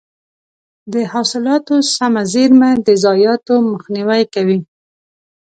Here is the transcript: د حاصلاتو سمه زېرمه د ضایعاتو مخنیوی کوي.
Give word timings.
د 0.93 0.95
حاصلاتو 1.11 1.75
سمه 1.95 2.21
زېرمه 2.33 2.69
د 2.85 2.87
ضایعاتو 3.03 3.55
مخنیوی 3.71 4.23
کوي. 4.33 4.59